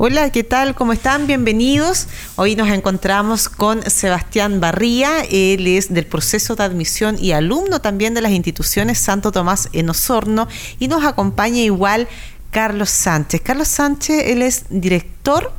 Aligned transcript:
Hola, 0.00 0.30
¿qué 0.30 0.44
tal? 0.44 0.76
¿Cómo 0.76 0.92
están? 0.92 1.26
Bienvenidos. 1.26 2.06
Hoy 2.36 2.54
nos 2.54 2.68
encontramos 2.68 3.48
con 3.48 3.82
Sebastián 3.90 4.60
Barría. 4.60 5.22
Él 5.28 5.66
es 5.66 5.92
del 5.92 6.06
proceso 6.06 6.54
de 6.54 6.62
admisión 6.62 7.16
y 7.18 7.32
alumno 7.32 7.80
también 7.80 8.14
de 8.14 8.20
las 8.20 8.30
instituciones 8.30 8.98
Santo 8.98 9.32
Tomás 9.32 9.68
en 9.72 9.90
Osorno. 9.90 10.46
Y 10.78 10.86
nos 10.86 11.04
acompaña 11.04 11.62
igual 11.62 12.06
Carlos 12.52 12.90
Sánchez. 12.90 13.40
Carlos 13.40 13.66
Sánchez, 13.66 14.22
él 14.26 14.42
es 14.42 14.66
director 14.70 15.52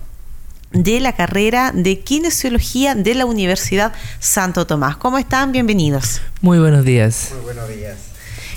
de 0.71 1.01
la 1.01 1.17
carrera 1.17 1.73
de 1.75 1.99
kinesiología 1.99 2.95
de 2.95 3.15
la 3.15 3.25
Universidad 3.25 3.91
Santo 4.19 4.65
Tomás. 4.65 4.95
¿Cómo 4.95 5.17
están? 5.17 5.51
Bienvenidos. 5.51 6.21
Muy 6.39 6.59
buenos 6.59 6.85
días. 6.85 7.31
Muy 7.33 7.43
buenos 7.43 7.67
días. 7.67 8.08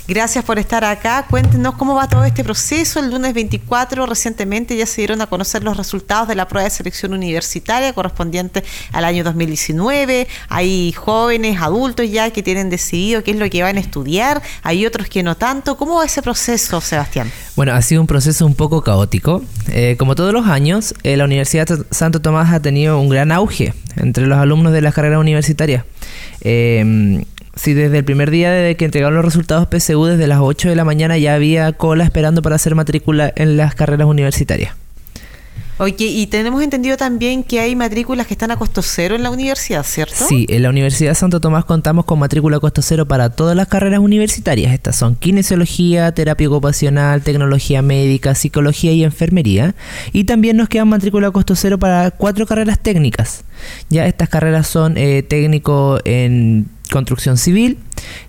Gracias 0.05 0.43
por 0.43 0.59
estar 0.59 0.83
acá. 0.83 1.25
Cuéntenos 1.29 1.75
cómo 1.75 1.95
va 1.95 2.09
todo 2.09 2.25
este 2.25 2.43
proceso. 2.43 2.99
El 2.99 3.09
lunes 3.09 3.33
24 3.33 4.05
recientemente 4.05 4.75
ya 4.75 4.85
se 4.85 4.99
dieron 4.99 5.21
a 5.21 5.27
conocer 5.27 5.63
los 5.63 5.77
resultados 5.77 6.27
de 6.27 6.35
la 6.35 6.45
prueba 6.49 6.65
de 6.65 6.71
selección 6.71 7.13
universitaria 7.13 7.93
correspondiente 7.93 8.65
al 8.91 9.05
año 9.05 9.23
2019. 9.23 10.27
Hay 10.49 10.91
jóvenes, 10.91 11.61
adultos 11.61 12.11
ya 12.11 12.31
que 12.31 12.43
tienen 12.43 12.69
decidido 12.69 13.23
qué 13.23 13.31
es 13.31 13.37
lo 13.37 13.49
que 13.49 13.63
van 13.63 13.77
a 13.77 13.79
estudiar. 13.79 14.41
Hay 14.61 14.85
otros 14.85 15.07
que 15.07 15.23
no 15.23 15.37
tanto. 15.37 15.77
¿Cómo 15.77 15.95
va 15.95 16.05
ese 16.05 16.21
proceso, 16.21 16.81
Sebastián? 16.81 17.31
Bueno, 17.55 17.71
ha 17.71 17.81
sido 17.81 18.01
un 18.01 18.07
proceso 18.07 18.45
un 18.45 18.55
poco 18.55 18.83
caótico. 18.83 19.41
Eh, 19.69 19.95
como 19.97 20.15
todos 20.15 20.33
los 20.33 20.47
años, 20.47 20.93
eh, 21.03 21.15
la 21.15 21.23
Universidad 21.23 21.67
Santo 21.91 22.19
Tomás 22.21 22.51
ha 22.51 22.59
tenido 22.59 22.99
un 22.99 23.07
gran 23.07 23.31
auge 23.31 23.73
entre 23.95 24.27
los 24.27 24.37
alumnos 24.37 24.73
de 24.73 24.81
las 24.81 24.93
carreras 24.93 25.19
universitarias. 25.19 25.85
Eh, 26.41 27.23
Sí, 27.55 27.73
desde 27.73 27.99
el 27.99 28.05
primer 28.05 28.31
día 28.31 28.51
desde 28.51 28.75
que 28.75 28.85
entregaron 28.85 29.15
los 29.15 29.25
resultados 29.25 29.67
PSU, 29.69 30.05
desde 30.05 30.27
las 30.27 30.39
8 30.41 30.69
de 30.69 30.75
la 30.75 30.85
mañana 30.85 31.17
ya 31.17 31.35
había 31.35 31.71
cola 31.73 32.03
esperando 32.03 32.41
para 32.41 32.55
hacer 32.55 32.73
matrícula 32.75 33.31
en 33.35 33.57
las 33.57 33.75
carreras 33.75 34.07
universitarias. 34.07 34.75
Oye, 35.79 36.05
y 36.05 36.27
tenemos 36.27 36.61
entendido 36.61 36.97
también 36.97 37.43
que 37.43 37.59
hay 37.59 37.75
matrículas 37.75 38.27
que 38.27 38.35
están 38.35 38.51
a 38.51 38.57
costo 38.57 38.83
cero 38.83 39.15
en 39.15 39.23
la 39.23 39.31
universidad, 39.31 39.83
¿cierto? 39.83 40.27
Sí, 40.29 40.45
en 40.49 40.61
la 40.61 40.69
Universidad 40.69 41.15
Santo 41.15 41.41
Tomás 41.41 41.65
contamos 41.65 42.05
con 42.05 42.19
matrícula 42.19 42.57
a 42.57 42.59
costo 42.59 42.83
cero 42.83 43.07
para 43.07 43.31
todas 43.31 43.55
las 43.55 43.67
carreras 43.67 43.99
universitarias. 43.99 44.71
Estas 44.71 44.95
son 44.95 45.15
kinesiología, 45.15 46.11
terapia 46.13 46.47
ocupacional, 46.47 47.23
tecnología 47.23 47.81
médica, 47.81 48.35
psicología 48.35 48.91
y 48.91 49.03
enfermería. 49.03 49.73
Y 50.11 50.25
también 50.25 50.57
nos 50.57 50.69
quedan 50.69 50.89
matrícula 50.89 51.29
a 51.29 51.31
costo 51.31 51.55
cero 51.55 51.79
para 51.79 52.11
cuatro 52.11 52.45
carreras 52.45 52.79
técnicas. 52.79 53.43
Ya 53.89 54.05
estas 54.05 54.29
carreras 54.29 54.67
son 54.67 54.95
eh, 54.95 55.23
técnico 55.23 55.99
en 56.05 56.67
construcción 56.93 57.37
civil, 57.37 57.79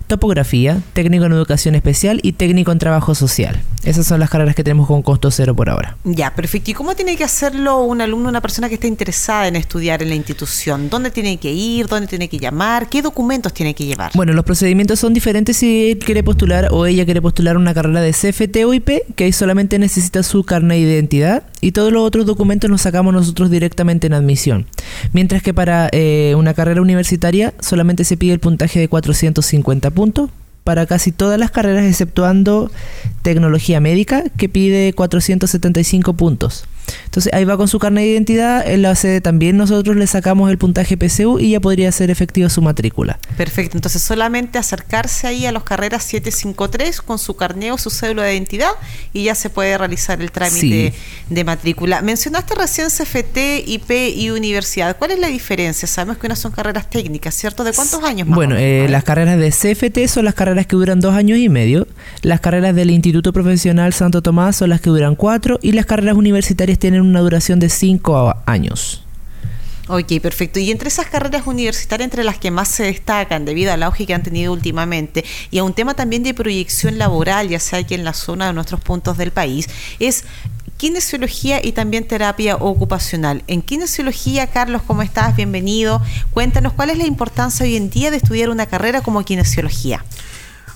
topografía, 0.07 0.81
técnico 0.93 1.25
en 1.25 1.33
educación 1.33 1.75
especial 1.75 2.19
y 2.23 2.33
técnico 2.33 2.71
en 2.71 2.79
trabajo 2.79 3.15
social. 3.15 3.61
Esas 3.83 4.07
son 4.07 4.19
las 4.19 4.31
carreras 4.31 4.55
que 4.55 4.63
tenemos 4.63 4.87
con 4.87 5.03
costo 5.03 5.29
cero 5.29 5.55
por 5.55 5.69
ahora. 5.69 5.95
Ya, 6.03 6.33
perfecto. 6.33 6.71
¿Y 6.71 6.73
cómo 6.73 6.95
tiene 6.95 7.15
que 7.15 7.23
hacerlo 7.23 7.83
un 7.83 8.01
alumno, 8.01 8.29
una 8.29 8.41
persona 8.41 8.67
que 8.67 8.75
está 8.75 8.87
interesada 8.87 9.47
en 9.47 9.55
estudiar 9.55 10.01
en 10.01 10.09
la 10.09 10.15
institución? 10.15 10.89
¿Dónde 10.89 11.11
tiene 11.11 11.37
que 11.37 11.53
ir? 11.53 11.87
¿Dónde 11.87 12.07
tiene 12.07 12.27
que 12.27 12.39
llamar? 12.39 12.89
¿Qué 12.89 13.03
documentos 13.03 13.53
tiene 13.53 13.75
que 13.75 13.85
llevar? 13.85 14.11
Bueno, 14.15 14.33
los 14.33 14.43
procedimientos 14.43 14.99
son 14.99 15.13
diferentes 15.13 15.57
si 15.57 15.91
él 15.91 15.99
quiere 15.99 16.23
postular 16.23 16.69
o 16.71 16.87
ella 16.87 17.05
quiere 17.05 17.21
postular 17.21 17.57
una 17.57 17.73
carrera 17.73 18.01
de 18.01 18.11
CFT 18.11 18.65
o 18.65 18.73
IP, 18.73 19.03
que 19.15 19.25
ahí 19.25 19.31
solamente 19.31 19.77
necesita 19.77 20.23
su 20.23 20.43
carnet 20.43 20.79
de 20.79 20.91
identidad 20.91 21.43
y 21.61 21.71
todos 21.71 21.91
los 21.91 22.03
otros 22.03 22.25
documentos 22.25 22.69
los 22.69 22.81
sacamos 22.81 23.13
nosotros 23.13 23.49
directamente 23.49 24.07
en 24.07 24.13
admisión. 24.13 24.65
Mientras 25.13 25.41
que 25.41 25.53
para 25.53 25.89
eh, 25.91 26.33
una 26.37 26.53
carrera 26.53 26.81
universitaria 26.81 27.53
solamente 27.59 28.03
se 28.03 28.17
pide 28.17 28.33
el 28.33 28.39
puntaje 28.39 28.79
de 28.79 28.87
450 28.87 29.91
puntos 29.95 30.29
para 30.63 30.85
casi 30.85 31.11
todas 31.11 31.39
las 31.39 31.51
carreras 31.51 31.85
exceptuando 31.85 32.71
tecnología 33.21 33.79
médica 33.79 34.23
que 34.37 34.49
pide 34.49 34.93
475 34.93 36.13
puntos. 36.13 36.65
Entonces 37.05 37.33
ahí 37.33 37.45
va 37.45 37.57
con 37.57 37.67
su 37.67 37.79
carnet 37.79 38.03
de 38.03 38.11
identidad, 38.11 38.67
en 38.67 38.81
la 38.81 38.95
sede 38.95 39.21
también 39.21 39.57
nosotros 39.57 39.95
le 39.95 40.07
sacamos 40.07 40.49
el 40.51 40.57
puntaje 40.57 40.97
PSU 40.97 41.39
y 41.39 41.51
ya 41.51 41.59
podría 41.59 41.91
ser 41.91 42.09
efectiva 42.09 42.49
su 42.49 42.61
matrícula. 42.61 43.19
Perfecto, 43.37 43.77
entonces 43.77 44.01
solamente 44.01 44.57
acercarse 44.57 45.27
ahí 45.27 45.45
a 45.45 45.51
los 45.51 45.63
carreras 45.63 46.03
753 46.03 47.01
con 47.01 47.19
su 47.19 47.35
carnet 47.35 47.71
o 47.71 47.77
su 47.77 47.89
cédula 47.89 48.23
de 48.23 48.33
identidad 48.33 48.71
y 49.13 49.23
ya 49.23 49.35
se 49.35 49.49
puede 49.49 49.77
realizar 49.77 50.21
el 50.21 50.31
trámite 50.31 50.93
de 51.29 51.43
matrícula. 51.43 52.01
Mencionaste 52.01 52.55
recién 52.55 52.87
CFT, 52.89 53.67
IP 53.67 53.91
y 54.15 54.29
universidad. 54.29 54.97
¿Cuál 54.97 55.11
es 55.11 55.19
la 55.19 55.27
diferencia? 55.27 55.87
Sabemos 55.87 56.17
que 56.17 56.27
unas 56.27 56.39
son 56.39 56.51
carreras 56.51 56.89
técnicas, 56.89 57.35
¿cierto? 57.35 57.63
¿De 57.63 57.73
cuántos 57.73 58.03
años 58.03 58.27
más? 58.27 58.35
Bueno, 58.35 58.55
eh, 58.57 58.87
las 58.89 59.03
carreras 59.03 59.37
de 59.39 59.49
CFT 59.51 60.07
son 60.07 60.25
las 60.25 60.33
carreras 60.33 60.67
que 60.67 60.75
duran 60.75 60.99
dos 60.99 61.13
años 61.13 61.39
y 61.39 61.49
medio, 61.49 61.87
las 62.21 62.39
carreras 62.39 62.75
del 62.75 62.91
Instituto 62.91 63.33
Profesional 63.33 63.93
Santo 63.93 64.21
Tomás 64.21 64.55
son 64.55 64.69
las 64.69 64.81
que 64.81 64.89
duran 64.89 65.15
cuatro 65.15 65.59
y 65.61 65.71
las 65.71 65.85
carreras 65.85 66.15
universitarias 66.15 66.74
tienen 66.79 67.01
una 67.01 67.21
duración 67.21 67.59
de 67.59 67.69
5 67.69 68.35
años. 68.45 69.01
Ok, 69.87 70.19
perfecto. 70.19 70.59
Y 70.59 70.71
entre 70.71 70.87
esas 70.87 71.05
carreras 71.05 71.45
universitarias, 71.45 72.05
entre 72.05 72.23
las 72.23 72.39
que 72.39 72.49
más 72.49 72.69
se 72.69 72.83
destacan 72.83 73.45
debido 73.45 73.71
al 73.71 73.83
auge 73.83 74.07
que 74.07 74.15
han 74.15 74.23
tenido 74.23 74.51
últimamente 74.51 75.23
y 75.51 75.59
a 75.59 75.63
un 75.63 75.73
tema 75.73 75.93
también 75.93 76.23
de 76.23 76.33
proyección 76.33 76.97
laboral, 76.97 77.49
ya 77.49 77.59
sea 77.59 77.79
aquí 77.79 77.93
en 77.93 78.03
la 78.03 78.13
zona 78.13 78.47
de 78.47 78.53
nuestros 78.53 78.81
puntos 78.81 79.17
del 79.17 79.31
país, 79.31 79.69
es 79.99 80.23
kinesiología 80.77 81.63
y 81.63 81.71
también 81.71 82.07
terapia 82.07 82.55
ocupacional. 82.55 83.43
En 83.45 83.61
kinesiología, 83.61 84.47
Carlos, 84.47 84.81
¿cómo 84.87 85.03
estás? 85.03 85.35
Bienvenido. 85.35 86.01
Cuéntanos 86.31 86.73
cuál 86.73 86.89
es 86.89 86.97
la 86.97 87.05
importancia 87.05 87.63
hoy 87.63 87.75
en 87.75 87.91
día 87.91 88.09
de 88.09 88.17
estudiar 88.17 88.49
una 88.49 88.65
carrera 88.65 89.01
como 89.01 89.23
kinesiología. 89.23 90.03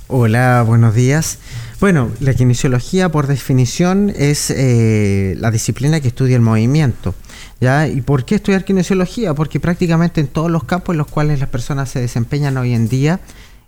Hola, 0.08 0.64
buenos 0.66 0.94
días. 0.94 1.40
Bueno, 1.80 2.12
la 2.20 2.34
kinesiología 2.34 3.10
por 3.10 3.28
definición 3.28 4.12
es 4.14 4.50
eh, 4.50 5.36
la 5.40 5.50
disciplina 5.50 6.02
que 6.02 6.10
estudia 6.10 6.36
el 6.36 6.42
movimiento. 6.42 7.16
¿ya? 7.62 7.88
¿Y 7.88 8.02
por 8.02 8.26
qué 8.26 8.36
estudiar 8.36 8.66
kinesiología? 8.66 9.34
Porque 9.34 9.62
prácticamente 9.62 10.20
en 10.20 10.28
todos 10.28 10.52
los 10.52 10.66
campos 10.66 10.94
en 10.94 10.98
los 10.98 11.08
cuales 11.08 11.40
las 11.40 11.48
personas 11.48 11.90
se 11.90 12.02
desempeñan 12.02 12.58
hoy 12.58 12.74
en 12.74 12.90
día 12.90 13.22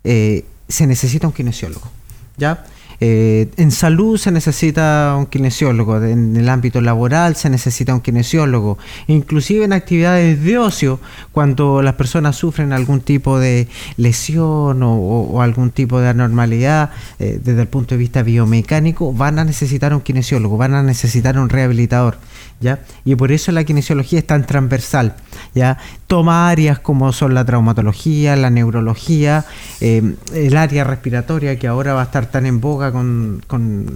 eh, 0.04 0.44
se 0.68 0.88
necesita 0.88 1.26
un 1.26 1.32
kinesiólogo. 1.32 1.90
¿ya? 2.36 2.66
Eh, 3.04 3.50
en 3.58 3.72
salud 3.72 4.16
se 4.20 4.32
necesita 4.32 5.16
un 5.18 5.26
kinesiólogo, 5.26 6.04
en 6.04 6.38
el 6.38 6.48
ámbito 6.48 6.82
laboral 6.82 7.36
se 7.36 7.50
necesita 7.50 7.96
un 7.96 8.02
kinesiólogo, 8.02 8.78
inclusive 9.08 9.66
en 9.66 9.74
actividades 9.74 10.44
de 10.44 10.60
ocio, 10.60 11.00
cuando 11.32 11.82
las 11.82 11.96
personas 11.96 12.36
sufren 12.36 12.74
algún 12.74 13.02
tipo 13.02 13.40
de 13.40 13.68
lesión 13.98 14.82
o, 14.84 15.42
algún 15.42 15.72
tipo 15.72 16.00
de 16.00 16.10
anormalidad 16.10 16.92
eh, 17.18 17.40
desde 17.44 17.64
el 17.64 17.68
punto 17.68 17.96
de 17.96 18.00
vista 18.00 18.22
biomecánico, 18.22 19.12
van 19.12 19.40
a 19.40 19.46
necesitar 19.46 19.96
un 19.96 20.02
kinesiólogo, 20.02 20.58
van 20.58 20.76
a 20.76 20.84
necesitar 20.84 21.40
un 21.40 21.50
rehabilitador. 21.50 22.20
¿Ya? 22.60 22.80
Y 23.06 23.16
por 23.16 23.32
eso 23.32 23.52
la 23.52 23.64
kinesiología 23.64 24.20
es 24.20 24.28
tan 24.28 24.46
transversal, 24.46 25.16
¿ya? 25.56 25.80
Toma 26.12 26.50
áreas 26.50 26.78
como 26.78 27.14
son 27.14 27.34
la 27.34 27.46
traumatología, 27.46 28.36
la 28.36 28.50
neurología, 28.50 29.46
eh, 29.80 30.16
el 30.34 30.58
área 30.58 30.84
respiratoria 30.84 31.58
que 31.58 31.70
ahora 31.70 31.94
va 31.94 32.02
a 32.02 32.04
estar 32.04 32.26
tan 32.26 32.46
en 32.46 32.60
boga 32.60 32.92
con, 32.92 33.42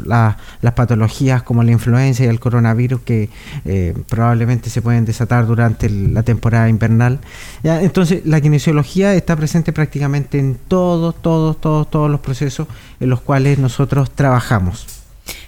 las 0.05 0.73
patologías 0.75 1.43
como 1.43 1.61
la 1.61 1.73
influenza 1.73 2.23
y 2.23 2.27
el 2.27 2.39
coronavirus 2.39 3.01
que 3.01 3.29
eh, 3.65 3.93
probablemente 4.07 4.69
se 4.69 4.81
pueden 4.81 5.03
desatar 5.03 5.45
durante 5.45 5.89
la 5.89 6.23
temporada 6.23 6.69
invernal. 6.69 7.19
Entonces, 7.63 8.25
la 8.25 8.39
kinesiología 8.39 9.13
está 9.13 9.35
presente 9.35 9.73
prácticamente 9.73 10.39
en 10.39 10.55
todos, 10.69 11.21
todos, 11.21 11.59
todos, 11.59 11.91
todos 11.91 12.09
los 12.09 12.21
procesos 12.21 12.69
en 13.01 13.09
los 13.09 13.19
cuales 13.19 13.59
nosotros 13.59 14.09
trabajamos. 14.11 14.94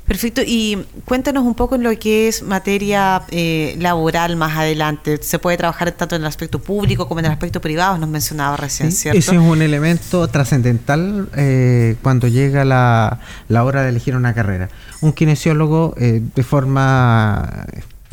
Perfecto. 0.07 0.41
Y 0.45 0.85
cuéntanos 1.03 1.43
un 1.43 1.53
poco 1.53 1.75
en 1.75 1.83
lo 1.83 1.97
que 1.99 2.29
es 2.29 2.41
materia 2.41 3.23
eh, 3.29 3.75
laboral 3.77 4.37
más 4.37 4.57
adelante. 4.57 5.19
¿Se 5.21 5.37
puede 5.37 5.57
trabajar 5.57 5.91
tanto 5.91 6.15
en 6.15 6.21
el 6.21 6.27
aspecto 6.27 6.59
público 6.59 7.09
como 7.09 7.19
en 7.19 7.25
el 7.25 7.31
aspecto 7.33 7.59
privado? 7.59 7.97
Nos 7.97 8.09
mencionaba 8.09 8.55
recién, 8.55 8.93
¿cierto? 8.93 9.19
Ese 9.19 9.35
es 9.35 9.41
un 9.41 9.61
elemento 9.61 10.25
trascendental 10.29 11.29
eh, 11.35 11.97
cuando 12.01 12.29
llega 12.29 12.63
la, 12.63 13.19
la, 13.49 13.65
hora 13.65 13.83
de 13.83 13.89
elegir 13.89 14.15
una 14.15 14.33
carrera. 14.33 14.69
Un 15.01 15.11
kinesiólogo 15.11 15.93
eh, 15.97 16.21
de 16.33 16.43
forma 16.43 17.65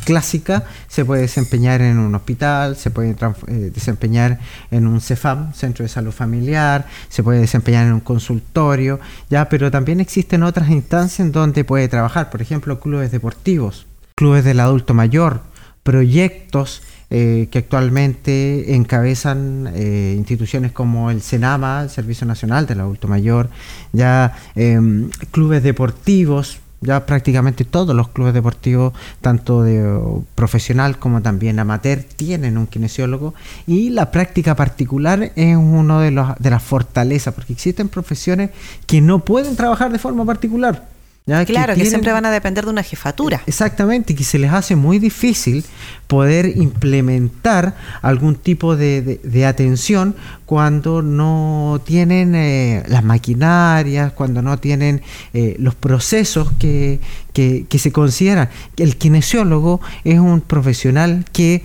clásica 0.05 0.63
se 0.87 1.03
puede 1.03 1.23
desempeñar 1.23 1.81
en 1.81 1.99
un 1.99 2.15
hospital, 2.15 2.77
se 2.77 2.91
puede 2.91 3.09
eh, 3.47 3.71
desempeñar 3.73 4.39
en 4.71 4.87
un 4.87 5.01
CEFAM, 5.01 5.53
Centro 5.53 5.83
de 5.83 5.89
Salud 5.89 6.11
Familiar, 6.11 6.87
se 7.09 7.23
puede 7.23 7.41
desempeñar 7.41 7.87
en 7.87 7.93
un 7.93 7.99
consultorio, 7.99 8.99
ya, 9.29 9.49
pero 9.49 9.69
también 9.71 9.99
existen 9.99 10.43
otras 10.43 10.69
instancias 10.69 11.19
en 11.19 11.33
donde 11.33 11.65
puede 11.65 11.89
trabajar, 11.89 12.29
por 12.29 12.41
ejemplo, 12.41 12.79
clubes 12.79 13.11
deportivos, 13.11 13.85
clubes 14.15 14.45
del 14.45 14.61
adulto 14.61 14.93
mayor, 14.93 15.41
proyectos 15.83 16.81
eh, 17.11 17.49
que 17.51 17.59
actualmente 17.59 18.73
encabezan 18.73 19.71
eh, 19.75 20.15
instituciones 20.17 20.71
como 20.71 21.11
el 21.11 21.21
SENAMA, 21.21 21.83
el 21.83 21.89
Servicio 21.89 22.25
Nacional 22.25 22.65
del 22.65 22.79
Adulto 22.79 23.07
Mayor, 23.07 23.49
ya 23.93 24.35
em, 24.55 25.09
clubes 25.31 25.61
deportivos, 25.61 26.59
ya 26.81 27.05
prácticamente 27.05 27.65
todos 27.65 27.95
los 27.95 28.09
clubes 28.09 28.33
deportivos, 28.33 28.93
tanto 29.21 29.63
de 29.63 30.01
profesional 30.35 30.99
como 30.99 31.21
también 31.21 31.59
amateur, 31.59 32.03
tienen 32.03 32.57
un 32.57 32.67
kinesiólogo 32.67 33.33
y 33.67 33.89
la 33.89 34.11
práctica 34.11 34.55
particular 34.55 35.31
es 35.35 35.57
uno 35.57 35.99
de, 35.99 36.11
de 36.11 36.49
las 36.49 36.63
fortalezas, 36.63 37.33
porque 37.33 37.53
existen 37.53 37.89
profesiones 37.89 38.51
que 38.85 39.01
no 39.01 39.19
pueden 39.19 39.55
trabajar 39.55 39.91
de 39.91 39.99
forma 39.99 40.25
particular. 40.25 40.94
Claro, 41.25 41.73
que, 41.73 41.85
siempre 41.85 42.11
van 42.11 42.27
a 42.27 42.29
depender 42.29 42.65
de 42.65 42.69
una 42.69 42.83
jefatura. 42.83 43.41
Exactamente, 43.47 44.13
que 44.13 44.23
se 44.23 44.37
les 44.37 44.53
hace 44.53 44.75
muy 44.75 44.99
difícil 44.99 45.65
poder 46.05 46.45
implementar 46.55 47.75
algún 48.03 48.35
tipo 48.35 48.75
de, 48.75 49.43
atención 49.47 50.15
cuando 50.45 51.01
no 51.01 51.81
tienen 51.83 52.35
eh, 52.35 52.83
las 52.87 53.03
maquinarias, 53.03 54.11
cuando 54.11 54.43
no 54.43 54.59
tienen 54.59 55.01
eh, 55.33 55.55
los 55.57 55.73
procesos 55.73 56.51
que, 56.59 56.99
que, 57.33 57.79
se 57.79 57.91
consideran. 57.91 58.49
El 58.77 58.95
kinesiólogo 58.95 59.81
es 60.03 60.19
un 60.19 60.41
profesional 60.41 61.25
que 61.33 61.63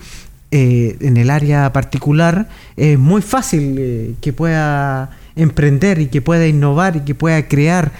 eh, 0.49 0.97
en 1.01 1.17
el 1.17 1.29
área 1.29 1.71
particular 1.71 2.49
es 2.77 2.97
muy 2.97 3.21
fácil 3.21 4.17
que 4.21 4.33
pueda 4.33 5.11
emprender 5.35 5.99
y 5.99 6.07
que 6.07 6.23
pueda 6.23 6.47
innovar 6.47 6.95
y 6.95 7.01
que 7.01 7.13
pueda 7.13 7.47
crear 7.47 7.91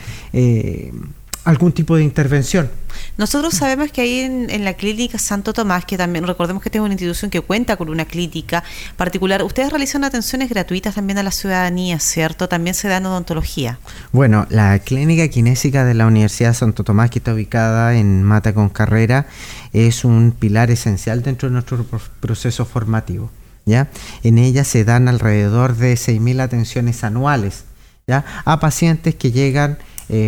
algún 1.43 1.71
tipo 1.71 1.95
de 1.95 2.03
intervención. 2.03 2.69
Nosotros 3.17 3.53
sabemos 3.55 3.91
que 3.91 4.01
ahí 4.01 4.19
en, 4.19 4.63
la 4.63 4.73
clínica 4.73 5.17
Santo 5.17 5.53
Tomás, 5.53 5.85
que 5.85 5.97
también 5.97 6.25
recordemos 6.27 6.61
que 6.61 6.69
es 6.69 6.79
una 6.79 6.93
institución 6.93 7.31
que 7.31 7.41
cuenta 7.41 7.77
con 7.77 7.89
una 7.89 8.05
clínica 8.05 8.63
particular, 8.95 9.43
ustedes 9.43 9.69
realizan 9.69 10.03
atenciones 10.03 10.49
gratuitas 10.49 10.95
también 10.95 11.17
a 11.17 11.23
la 11.23 11.31
ciudadanía, 11.31 11.99
¿cierto? 11.99 12.47
También 12.47 12.75
se 12.75 12.87
dan 12.87 13.05
odontología. 13.05 13.79
Bueno, 14.11 14.45
la 14.49 14.77
clínica 14.79 15.27
kinésica 15.29 15.83
de 15.83 15.93
la 15.93 16.05
Universidad 16.05 16.53
Santo 16.53 16.83
Tomás, 16.83 17.09
que 17.09 17.19
está 17.19 17.33
ubicada 17.33 17.95
en 17.95 18.23
Mata 18.23 18.53
con 18.53 18.69
Carrera, 18.69 19.27
es 19.73 20.05
un 20.05 20.31
pilar 20.31 20.69
esencial 20.69 21.23
dentro 21.23 21.49
de 21.49 21.53
nuestro 21.53 21.85
proceso 22.19 22.65
formativo. 22.65 23.31
¿ya? 23.65 23.89
En 24.23 24.37
ella 24.37 24.63
se 24.63 24.83
dan 24.83 25.07
alrededor 25.07 25.75
de 25.75 25.93
6.000 25.93 26.41
atenciones 26.41 27.03
anuales 27.03 27.65
¿ya? 28.07 28.25
a 28.45 28.59
pacientes 28.59 29.15
que 29.15 29.31
llegan 29.31 29.77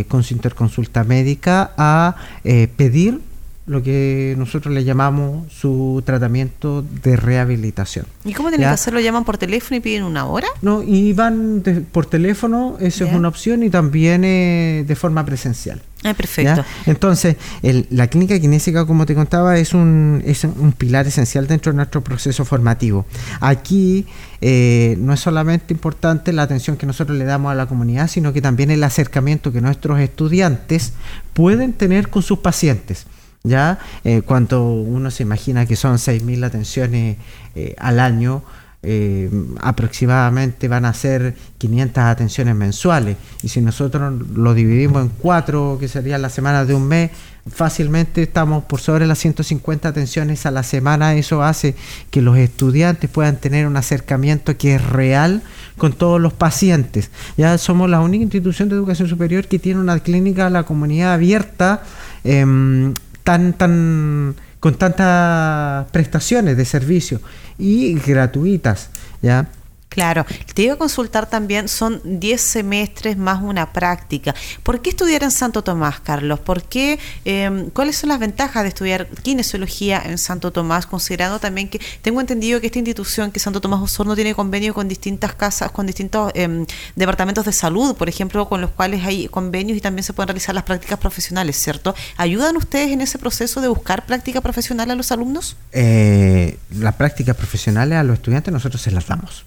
con 0.07 0.23
su 0.23 0.33
interconsulta 0.33 1.03
médica 1.03 1.71
a 1.77 2.15
eh, 2.43 2.69
pedir 2.75 3.19
lo 3.65 3.81
que 3.81 4.35
nosotros 4.37 4.73
le 4.73 4.83
llamamos 4.83 5.51
su 5.51 6.03
tratamiento 6.05 6.83
de 7.03 7.15
rehabilitación. 7.15 8.05
¿Y 8.25 8.33
cómo 8.33 8.49
tienen 8.49 8.67
que 8.67 8.73
hacerlo? 8.73 8.99
¿Llaman 8.99 9.23
por 9.23 9.37
teléfono 9.37 9.77
y 9.77 9.79
piden 9.79 10.03
una 10.03 10.25
hora? 10.25 10.47
No, 10.61 10.83
y 10.83 11.13
van 11.13 11.63
por 11.91 12.05
teléfono, 12.05 12.77
eso 12.79 13.05
es 13.05 13.13
una 13.13 13.29
opción, 13.29 13.63
y 13.63 13.69
también 13.69 14.23
eh, 14.25 14.83
de 14.85 14.95
forma 14.95 15.25
presencial. 15.25 15.81
Ah, 16.03 16.13
perfecto. 16.13 16.65
Entonces, 16.85 17.37
la 17.61 18.07
clínica 18.07 18.37
kinésica, 18.37 18.85
como 18.85 19.05
te 19.05 19.15
contaba, 19.15 19.57
es 19.57 19.73
un, 19.73 20.21
es 20.25 20.43
un 20.43 20.73
pilar 20.73 21.07
esencial 21.07 21.47
dentro 21.47 21.71
de 21.71 21.77
nuestro 21.77 22.03
proceso 22.03 22.43
formativo. 22.43 23.05
Aquí 23.39 24.05
eh, 24.41 24.97
no 24.99 25.13
es 25.13 25.21
solamente 25.21 25.73
importante 25.73 26.33
la 26.33 26.41
atención 26.41 26.75
que 26.75 26.85
nosotros 26.85 27.17
le 27.17 27.23
damos 27.23 27.53
a 27.53 27.55
la 27.55 27.67
comunidad, 27.67 28.09
sino 28.09 28.33
que 28.33 28.41
también 28.41 28.69
el 28.71 28.83
acercamiento 28.83 29.53
que 29.53 29.61
nuestros 29.61 29.97
estudiantes 30.01 30.91
pueden 31.31 31.71
tener 31.71 32.09
con 32.09 32.21
sus 32.21 32.39
pacientes. 32.39 33.05
¿Ya? 33.43 33.79
Eh, 34.03 34.21
cuando 34.25 34.63
uno 34.71 35.11
se 35.11 35.23
imagina 35.23 35.65
que 35.65 35.75
son 35.75 35.97
6.000 35.97 36.45
atenciones 36.45 37.17
eh, 37.55 37.75
al 37.77 37.99
año, 37.99 38.43
eh, 38.85 39.29
aproximadamente 39.61 40.67
van 40.67 40.83
a 40.83 40.93
ser 40.93 41.35
500 41.57 42.03
atenciones 42.03 42.53
mensuales. 42.53 43.15
Y 43.41 43.47
si 43.47 43.61
nosotros 43.61 44.13
lo 44.35 44.53
dividimos 44.53 45.03
en 45.03 45.09
cuatro, 45.09 45.77
que 45.79 45.87
serían 45.87 46.21
las 46.21 46.33
semanas 46.33 46.67
de 46.67 46.73
un 46.73 46.89
mes, 46.89 47.11
fácilmente 47.49 48.23
estamos 48.23 48.65
por 48.65 48.81
sobre 48.81 49.07
las 49.07 49.19
150 49.19 49.87
atenciones 49.87 50.45
a 50.45 50.51
la 50.51 50.63
semana. 50.63 51.15
Eso 51.15 51.43
hace 51.43 51.75
que 52.11 52.21
los 52.21 52.37
estudiantes 52.37 53.09
puedan 53.09 53.37
tener 53.37 53.67
un 53.67 53.77
acercamiento 53.77 54.57
que 54.57 54.75
es 54.75 54.85
real 54.85 55.43
con 55.77 55.93
todos 55.93 56.19
los 56.19 56.33
pacientes. 56.33 57.09
Ya 57.37 57.57
somos 57.57 57.89
la 57.89 58.01
única 58.01 58.23
institución 58.23 58.67
de 58.67 58.75
educación 58.75 59.07
superior 59.07 59.47
que 59.47 59.59
tiene 59.59 59.79
una 59.79 59.99
clínica 59.99 60.47
a 60.47 60.49
la 60.49 60.63
comunidad 60.63 61.13
abierta 61.13 61.83
em, 62.25 62.93
tan, 63.23 63.53
tan 63.53 64.35
con 64.59 64.75
tantas 64.75 65.89
prestaciones 65.91 66.55
de 66.55 66.65
servicio 66.65 67.19
y 67.57 67.95
gratuitas, 67.95 68.89
¿ya? 69.21 69.47
Claro, 69.93 70.25
te 70.55 70.63
iba 70.63 70.73
a 70.73 70.77
consultar 70.77 71.29
también, 71.29 71.67
son 71.67 72.01
10 72.03 72.41
semestres 72.41 73.15
más 73.15 73.43
una 73.43 73.71
práctica. 73.71 74.33
¿Por 74.63 74.81
qué 74.81 74.89
estudiar 74.89 75.21
en 75.21 75.29
Santo 75.29 75.63
Tomás, 75.63 75.99
Carlos? 75.99 76.39
¿Por 76.39 76.63
qué, 76.63 76.97
em, 77.25 77.69
¿Cuáles 77.69 77.97
son 77.97 78.09
las 78.09 78.17
ventajas 78.17 78.63
de 78.63 78.69
estudiar 78.69 79.07
kinesiología 79.21 80.01
en 80.03 80.17
Santo 80.17 80.51
Tomás, 80.51 80.87
considerando 80.87 81.37
también 81.37 81.69
que 81.69 81.79
tengo 82.01 82.19
entendido 82.21 82.59
que 82.59 82.65
esta 82.65 82.79
institución, 82.79 83.31
que 83.31 83.39
Santo 83.39 83.61
Tomás 83.61 83.83
Osorno, 83.83 84.15
tiene 84.15 84.33
convenio 84.33 84.73
con 84.73 84.87
distintas 84.87 85.35
casas, 85.35 85.69
con 85.69 85.85
distintos 85.85 86.31
em, 86.33 86.65
departamentos 86.95 87.45
de 87.45 87.53
salud, 87.53 87.95
por 87.95 88.09
ejemplo, 88.09 88.49
con 88.49 88.61
los 88.61 88.71
cuales 88.71 89.05
hay 89.05 89.27
convenios 89.27 89.77
y 89.77 89.81
también 89.81 90.03
se 90.03 90.13
pueden 90.13 90.29
realizar 90.29 90.55
las 90.55 90.63
prácticas 90.63 90.97
profesionales, 90.97 91.55
¿cierto? 91.55 91.93
¿Ayudan 92.17 92.57
ustedes 92.57 92.89
en 92.89 93.01
ese 93.01 93.19
proceso 93.19 93.61
de 93.61 93.67
buscar 93.67 94.07
práctica 94.07 94.41
profesional 94.41 94.89
a 94.89 94.95
los 94.95 95.11
alumnos? 95.11 95.55
Eh, 95.71 96.57
las 96.71 96.95
prácticas 96.95 97.35
profesionales 97.35 97.99
a 97.99 98.01
los 98.03 98.15
estudiantes 98.15 98.51
nosotros 98.51 98.81
se 98.81 98.89
las 98.89 99.05
damos. 99.05 99.45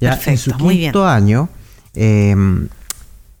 Ya 0.00 0.18
en 0.26 0.38
su 0.38 0.52
quinto 0.52 1.06
año 1.06 1.48
em, 1.94 2.68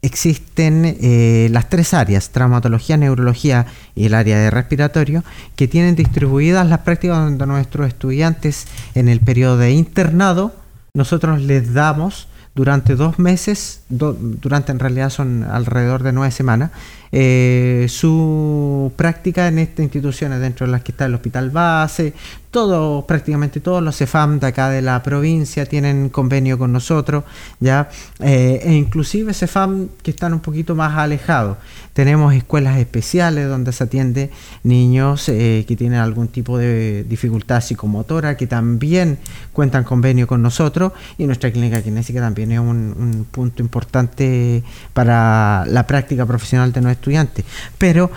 existen 0.02 0.96
eh, 1.00 1.48
las 1.50 1.68
tres 1.68 1.92
áreas, 1.92 2.30
traumatología, 2.30 2.96
neurología 2.96 3.66
y 3.94 4.06
el 4.06 4.14
área 4.14 4.38
de 4.38 4.50
respiratorio, 4.50 5.24
que 5.56 5.68
tienen 5.68 5.96
distribuidas 5.96 6.66
las 6.66 6.80
prácticas 6.80 7.18
donde 7.18 7.46
nuestros 7.46 7.88
estudiantes 7.88 8.66
en 8.94 9.08
el 9.08 9.20
periodo 9.20 9.58
de 9.58 9.72
internado, 9.72 10.54
nosotros 10.94 11.42
les 11.42 11.74
damos 11.74 12.28
durante 12.56 12.94
dos 12.94 13.18
meses, 13.18 13.82
durante 13.90 14.72
en 14.72 14.78
realidad 14.78 15.10
son 15.10 15.44
alrededor 15.44 16.02
de 16.02 16.12
nueve 16.12 16.30
semanas, 16.30 16.70
eh, 17.12 17.84
su 17.90 18.92
práctica 18.96 19.48
en 19.48 19.58
estas 19.58 19.82
instituciones, 19.84 20.40
dentro 20.40 20.64
de 20.64 20.72
las 20.72 20.80
que 20.82 20.92
está 20.92 21.04
el 21.04 21.14
hospital 21.14 21.50
base, 21.50 22.14
todo, 22.56 23.04
prácticamente 23.04 23.60
todos 23.60 23.82
los 23.82 23.98
CEFAM 23.98 24.40
de 24.40 24.46
acá 24.46 24.70
de 24.70 24.80
la 24.80 25.02
provincia 25.02 25.66
tienen 25.66 26.08
convenio 26.08 26.56
con 26.56 26.72
nosotros, 26.72 27.24
ya, 27.60 27.90
eh, 28.18 28.60
e 28.62 28.72
inclusive 28.72 29.34
CEFAM 29.34 29.88
que 30.02 30.12
están 30.12 30.32
un 30.32 30.40
poquito 30.40 30.74
más 30.74 30.96
alejados. 30.96 31.58
Tenemos 31.92 32.32
escuelas 32.32 32.78
especiales 32.78 33.46
donde 33.46 33.72
se 33.72 33.84
atiende 33.84 34.30
niños 34.62 35.28
eh, 35.28 35.66
que 35.68 35.76
tienen 35.76 35.98
algún 35.98 36.28
tipo 36.28 36.56
de 36.56 37.04
dificultad 37.04 37.60
psicomotora, 37.60 38.38
que 38.38 38.46
también 38.46 39.18
cuentan 39.52 39.84
convenio 39.84 40.26
con 40.26 40.40
nosotros, 40.40 40.94
y 41.18 41.26
nuestra 41.26 41.52
clínica 41.52 41.82
kinésica 41.82 42.20
también 42.20 42.52
es 42.52 42.58
un, 42.58 42.94
un 42.98 43.26
punto 43.30 43.60
importante 43.60 44.64
para 44.94 45.66
la 45.66 45.86
práctica 45.86 46.24
profesional 46.24 46.72
de 46.72 46.80
nuestra 46.80 47.00
estudiantes. 47.00 47.44
Pero 47.76 48.10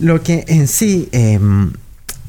lo 0.00 0.20
que 0.24 0.44
en 0.48 0.66
sí 0.66 1.08
em, 1.12 1.70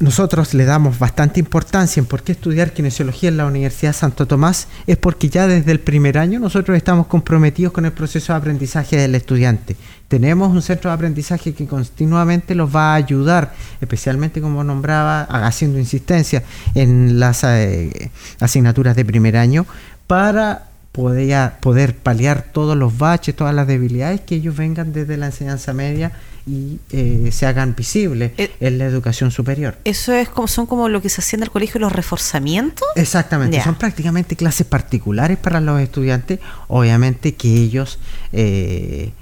nosotros 0.02 0.52
le 0.52 0.64
damos 0.64 0.98
bastante 0.98 1.38
importancia 1.38 2.00
en 2.00 2.06
por 2.06 2.24
qué 2.24 2.32
estudiar 2.32 2.72
kinesiología 2.72 3.28
en 3.28 3.36
la 3.36 3.46
Universidad 3.46 3.92
Santo 3.92 4.26
Tomás 4.26 4.66
es 4.88 4.96
porque 4.96 5.28
ya 5.28 5.46
desde 5.46 5.70
el 5.70 5.78
primer 5.78 6.18
año 6.18 6.40
nosotros 6.40 6.76
estamos 6.76 7.06
comprometidos 7.06 7.72
con 7.72 7.84
el 7.86 7.92
proceso 7.92 8.32
de 8.32 8.38
aprendizaje 8.40 8.96
del 8.96 9.14
estudiante. 9.14 9.76
Tenemos 10.08 10.50
un 10.50 10.60
centro 10.60 10.90
de 10.90 10.96
aprendizaje 10.96 11.54
que 11.54 11.68
continuamente 11.68 12.56
los 12.56 12.74
va 12.74 12.92
a 12.92 12.96
ayudar, 12.96 13.54
especialmente 13.80 14.40
como 14.40 14.64
nombraba, 14.64 15.22
haciendo 15.22 15.78
insistencia 15.78 16.42
en 16.74 17.20
las 17.20 17.44
eh, 17.44 18.10
asignaturas 18.40 18.96
de 18.96 19.04
primer 19.04 19.36
año, 19.36 19.66
para 20.08 20.64
poder, 20.90 21.52
poder 21.60 21.96
paliar 21.96 22.46
todos 22.52 22.76
los 22.76 22.98
baches, 22.98 23.36
todas 23.36 23.54
las 23.54 23.68
debilidades 23.68 24.20
que 24.22 24.34
ellos 24.34 24.56
vengan 24.56 24.92
desde 24.92 25.16
la 25.16 25.26
enseñanza 25.26 25.72
media 25.72 26.10
y 26.46 26.80
eh, 26.90 27.30
se 27.32 27.46
hagan 27.46 27.74
visibles 27.74 28.32
eh, 28.36 28.50
en 28.60 28.78
la 28.78 28.84
educación 28.84 29.30
superior. 29.30 29.78
¿Eso 29.84 30.12
es 30.12 30.28
como, 30.28 30.48
son 30.48 30.66
como 30.66 30.88
lo 30.88 31.00
que 31.00 31.08
se 31.08 31.20
hacía 31.20 31.38
en 31.38 31.44
el 31.44 31.50
colegio, 31.50 31.80
los 31.80 31.92
reforzamientos? 31.92 32.86
Exactamente, 32.96 33.62
son 33.62 33.76
prácticamente 33.76 34.36
clases 34.36 34.66
particulares 34.66 35.38
para 35.38 35.60
los 35.60 35.80
estudiantes, 35.80 36.40
obviamente 36.68 37.34
que 37.34 37.48
ellos 37.48 37.98
eh, 38.32 39.12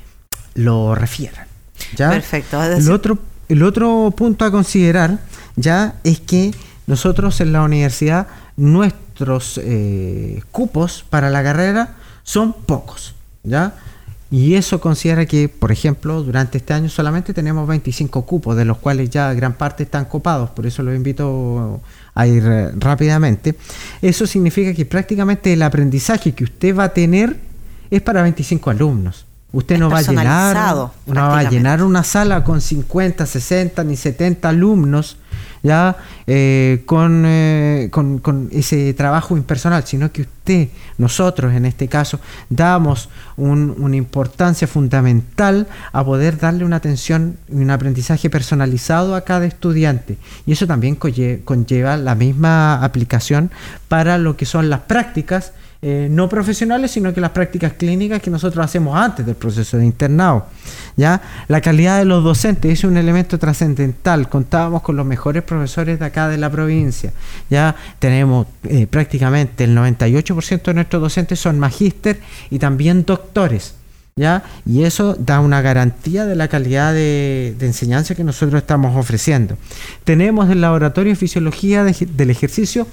lo 0.54 0.94
refieran. 0.94 1.46
¿ya? 1.96 2.10
Perfecto. 2.10 2.62
El, 2.62 2.90
otro, 2.90 3.18
el 3.48 3.62
otro 3.62 4.12
punto 4.16 4.44
a 4.44 4.50
considerar 4.50 5.18
ya 5.56 5.96
es 6.04 6.20
que 6.20 6.52
nosotros 6.86 7.40
en 7.40 7.52
la 7.52 7.62
universidad, 7.62 8.26
nuestro 8.56 9.10
nuestros 9.20 9.60
cupos 10.50 11.04
para 11.08 11.30
la 11.30 11.42
carrera 11.42 11.96
son 12.22 12.52
pocos, 12.52 13.14
¿ya? 13.42 13.74
Y 14.30 14.54
eso 14.54 14.80
considera 14.80 15.26
que, 15.26 15.48
por 15.48 15.72
ejemplo, 15.72 16.22
durante 16.22 16.58
este 16.58 16.72
año 16.72 16.88
solamente 16.88 17.34
tenemos 17.34 17.66
25 17.66 18.24
cupos, 18.24 18.56
de 18.56 18.64
los 18.64 18.78
cuales 18.78 19.10
ya 19.10 19.32
gran 19.34 19.54
parte 19.54 19.82
están 19.82 20.04
copados, 20.04 20.50
por 20.50 20.66
eso 20.66 20.84
los 20.84 20.94
invito 20.94 21.80
a 22.14 22.26
ir 22.28 22.44
eh, 22.46 22.70
rápidamente. 22.76 23.56
Eso 24.00 24.26
significa 24.26 24.72
que 24.72 24.86
prácticamente 24.86 25.52
el 25.52 25.62
aprendizaje 25.62 26.32
que 26.32 26.44
usted 26.44 26.76
va 26.76 26.84
a 26.84 26.88
tener 26.90 27.40
es 27.90 28.02
para 28.02 28.22
25 28.22 28.70
alumnos. 28.70 29.26
Usted 29.52 29.78
no 29.78 29.90
va 29.90 29.98
a 29.98 30.02
llenar 30.02 30.56
no 31.06 31.14
va 31.14 31.38
a 31.40 31.50
llenar 31.50 31.82
una 31.82 32.04
sala 32.04 32.44
con 32.44 32.60
50, 32.60 33.26
60 33.26 33.82
ni 33.82 33.96
70 33.96 34.48
alumnos 34.48 35.16
ya 35.62 35.96
eh, 36.26 36.82
con, 36.86 37.24
eh, 37.26 37.88
con, 37.90 38.18
con, 38.18 38.48
ese 38.52 38.94
trabajo 38.94 39.36
impersonal, 39.36 39.84
sino 39.84 40.10
que 40.12 40.22
usted, 40.22 40.68
nosotros 40.98 41.52
en 41.54 41.66
este 41.66 41.88
caso, 41.88 42.20
damos 42.48 43.08
un, 43.36 43.74
una 43.78 43.96
importancia 43.96 44.66
fundamental 44.66 45.66
a 45.92 46.04
poder 46.04 46.38
darle 46.38 46.64
una 46.64 46.76
atención 46.76 47.36
y 47.48 47.56
un 47.56 47.70
aprendizaje 47.70 48.30
personalizado 48.30 49.14
a 49.14 49.22
cada 49.22 49.46
estudiante. 49.46 50.16
Y 50.46 50.52
eso 50.52 50.66
también 50.66 50.96
conlleva 50.96 51.96
la 51.96 52.14
misma 52.14 52.82
aplicación 52.82 53.50
para 53.88 54.18
lo 54.18 54.36
que 54.36 54.46
son 54.46 54.70
las 54.70 54.80
prácticas 54.80 55.52
eh, 55.82 56.08
no 56.10 56.28
profesionales, 56.28 56.90
sino 56.90 57.14
que 57.14 57.22
las 57.22 57.30
prácticas 57.30 57.72
clínicas 57.72 58.20
que 58.20 58.30
nosotros 58.30 58.62
hacemos 58.62 58.94
antes 58.94 59.24
del 59.24 59.34
proceso 59.34 59.78
de 59.78 59.86
internado. 59.86 60.46
¿ya? 60.94 61.22
La 61.48 61.62
calidad 61.62 61.98
de 61.98 62.04
los 62.04 62.22
docentes 62.22 62.70
es 62.70 62.84
un 62.84 62.98
elemento 62.98 63.38
trascendental. 63.38 64.28
Contábamos 64.28 64.82
con 64.82 64.96
los 64.96 65.06
mejores 65.06 65.42
profesores 65.42 65.98
de 65.98 66.04
acá 66.04 66.28
de 66.28 66.36
la 66.36 66.50
provincia. 66.50 67.14
Ya 67.48 67.74
tenemos 67.98 68.46
eh, 68.64 68.86
prácticamente 68.88 69.64
el 69.64 69.74
98% 69.74 70.62
de 70.64 70.74
nuestros 70.74 71.00
docentes 71.00 71.40
son 71.40 71.58
magíster 71.58 72.20
y 72.50 72.58
también 72.58 73.06
doctores. 73.06 73.76
¿Ya? 74.16 74.42
Y 74.66 74.82
eso 74.82 75.14
da 75.14 75.40
una 75.40 75.62
garantía 75.62 76.26
de 76.26 76.36
la 76.36 76.48
calidad 76.48 76.92
de, 76.92 77.56
enseñanza 77.60 78.14
que 78.14 78.22
nosotros 78.22 78.60
estamos 78.60 78.94
ofreciendo. 78.94 79.56
Tenemos 80.04 80.50
el 80.50 80.60
laboratorio 80.60 81.12
de 81.12 81.16
fisiología 81.16 81.84
del 81.84 82.28
ejercicio 82.28 82.86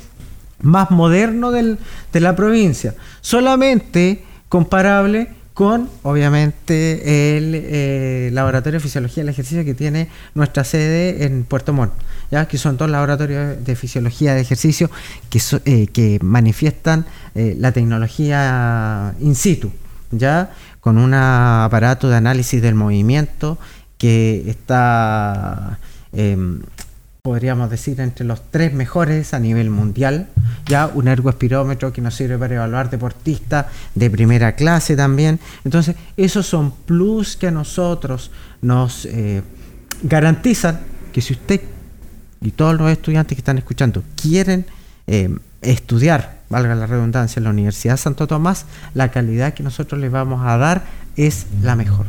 más 0.62 0.92
moderno 0.92 1.52
del, 1.52 1.78
de 2.14 2.20
la 2.20 2.36
provincia, 2.36 2.96
solamente 3.22 4.24
comparable 4.50 5.30
con, 5.58 5.90
obviamente, 6.04 7.36
el 7.36 7.54
eh, 7.56 8.30
Laboratorio 8.32 8.78
de 8.78 8.84
Fisiología 8.84 9.24
del 9.24 9.30
Ejercicio 9.30 9.66
que 9.66 9.74
tiene 9.74 10.08
nuestra 10.36 10.64
sede 10.64 11.26
en 11.26 11.46
Puerto 11.46 11.74
Montt, 11.74 11.94
¿ya? 12.30 12.48
que 12.48 12.60
son 12.60 12.78
dos 12.78 12.92
laboratorios 12.92 13.66
de 13.66 13.76
fisiología 13.76 14.36
de 14.36 14.42
ejercicio 14.42 14.92
que, 15.32 15.42
eh, 15.66 15.88
que 15.88 16.20
manifiestan 16.22 17.08
eh, 17.34 17.56
la 17.58 17.72
tecnología 17.72 19.16
in 19.20 19.34
situ, 19.34 19.72
ya 20.12 20.52
con 20.80 21.00
un 21.00 21.16
aparato 21.16 22.08
de 22.08 22.18
análisis 22.18 22.62
del 22.62 22.76
movimiento 22.76 23.58
que 23.98 24.44
está 24.48 25.80
em, 26.14 26.62
podríamos 27.28 27.70
decir, 27.70 28.00
entre 28.00 28.24
los 28.24 28.42
tres 28.52 28.72
mejores 28.72 29.34
a 29.34 29.40
nivel 29.40 29.70
mundial. 29.70 30.30
Ya 30.66 30.88
un 30.88 31.10
ergoespirómetro 31.10 31.92
que 31.92 32.00
nos 32.00 32.16
sirve 32.16 32.38
para 32.38 32.56
evaluar 32.56 32.90
deportistas 32.90 33.66
de 33.96 34.10
primera 34.10 34.56
clase 34.56 34.96
también. 34.96 35.38
Entonces, 35.66 35.98
esos 36.16 36.48
son 36.48 36.72
plus 36.72 37.36
que 37.36 37.48
a 37.48 37.52
nosotros 37.52 38.32
nos 38.62 39.06
eh, 39.08 39.42
garantizan 40.04 40.80
que 41.12 41.20
si 41.20 41.34
usted 41.34 41.60
y 42.40 42.52
todos 42.52 42.78
los 42.78 42.90
estudiantes 42.90 43.36
que 43.36 43.42
están 43.42 43.58
escuchando 43.58 44.04
quieren 44.16 44.66
eh, 45.06 45.36
estudiar, 45.62 46.40
valga 46.50 46.76
la 46.76 46.88
redundancia, 46.88 47.42
en 47.42 47.44
la 47.44 47.50
Universidad 47.50 47.98
Santo 47.98 48.26
Tomás, 48.26 48.66
la 48.94 49.12
calidad 49.12 49.54
que 49.54 49.64
nosotros 49.64 50.00
les 50.00 50.12
vamos 50.14 50.46
a 50.46 50.56
dar 50.56 50.86
es 51.18 51.48
la 51.62 51.76
mejor. 51.76 52.06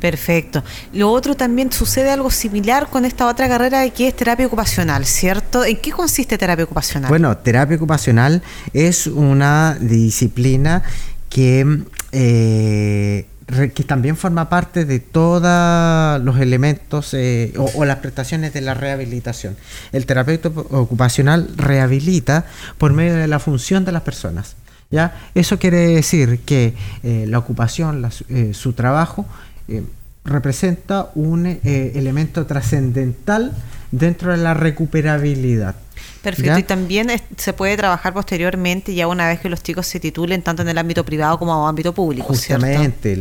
Perfecto. 0.00 0.64
Lo 0.94 1.12
otro 1.12 1.36
también 1.36 1.70
sucede 1.70 2.10
algo 2.10 2.30
similar 2.30 2.88
con 2.88 3.04
esta 3.04 3.26
otra 3.26 3.48
carrera 3.48 3.88
que 3.90 4.08
es 4.08 4.16
terapia 4.16 4.46
ocupacional, 4.46 5.04
¿cierto? 5.04 5.64
¿En 5.64 5.76
qué 5.76 5.92
consiste 5.92 6.38
terapia 6.38 6.64
ocupacional? 6.64 7.08
Bueno, 7.10 7.36
terapia 7.36 7.76
ocupacional 7.76 8.42
es 8.72 9.06
una 9.06 9.76
disciplina 9.78 10.82
que, 11.28 11.84
eh, 12.12 13.26
que 13.74 13.84
también 13.84 14.16
forma 14.16 14.48
parte 14.48 14.86
de 14.86 15.00
todos 15.00 16.22
los 16.22 16.38
elementos 16.38 17.12
eh, 17.12 17.52
o, 17.56 17.84
las 17.84 17.96
prestaciones 17.96 18.54
de 18.54 18.62
la 18.62 18.72
rehabilitación. 18.72 19.56
El 19.92 20.06
terapeuta 20.06 20.48
ocupacional 20.48 21.50
rehabilita 21.56 22.46
por 22.78 22.94
medio 22.94 23.16
de 23.16 23.26
la 23.26 23.38
función 23.38 23.84
de 23.84 23.92
las 23.92 24.02
personas. 24.02 24.56
¿Ya? 24.90 25.14
Eso 25.34 25.58
quiere 25.58 25.78
decir 25.78 26.40
que 26.40 26.74
eh, 27.02 27.26
la 27.28 27.38
ocupación, 27.38 28.08
su 28.52 28.72
trabajo, 28.72 29.26
eh, 29.68 29.82
representa 30.24 31.10
un 31.14 31.46
eh, 31.46 31.92
elemento 31.94 32.44
trascendental 32.46 33.52
dentro 33.90 34.32
de 34.32 34.36
la 34.36 34.54
recuperabilidad. 34.54 35.76
Perfecto, 36.22 36.58
y 36.58 36.62
también 36.62 37.10
se 37.36 37.52
puede 37.54 37.76
trabajar 37.76 38.12
posteriormente, 38.12 38.94
ya 38.94 39.06
una 39.06 39.26
vez 39.28 39.40
que 39.40 39.48
los 39.48 39.62
chicos 39.62 39.86
se 39.86 40.00
titulen, 40.00 40.42
tanto 40.42 40.62
en 40.62 40.68
el 40.68 40.76
ámbito 40.76 41.04
privado 41.04 41.38
como 41.38 41.54
en 41.54 41.62
el 41.62 41.68
ámbito 41.70 41.94
público. 41.94 42.26
Justamente, 42.26 43.16